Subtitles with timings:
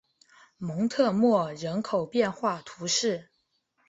[0.57, 3.29] 蒙特莫人口变化图示